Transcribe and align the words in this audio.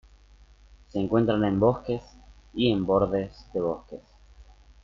Se 0.87 0.99
encuentran 0.99 1.45
en 1.45 1.59
bosques, 1.59 2.01
y 2.55 2.71
en 2.71 2.87
bordes 2.87 3.45
de 3.53 3.61
bosques. 3.61 4.01